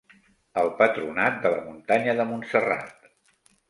El 0.61 0.71
Patronat 0.79 1.39
de 1.45 1.53
la 1.57 1.61
Muntanya 1.69 2.19
de 2.23 2.29
Montserrat. 2.35 3.13